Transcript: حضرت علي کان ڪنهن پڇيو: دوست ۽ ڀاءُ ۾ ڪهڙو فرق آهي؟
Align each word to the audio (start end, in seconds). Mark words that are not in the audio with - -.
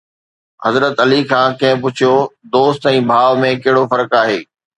حضرت 0.65 0.95
علي 1.03 1.19
کان 1.31 1.47
ڪنهن 1.59 1.81
پڇيو: 1.83 2.15
دوست 2.55 2.81
۽ 2.93 2.95
ڀاءُ 3.11 3.29
۾ 3.45 3.53
ڪهڙو 3.63 3.83
فرق 3.95 4.19
آهي؟ 4.23 4.41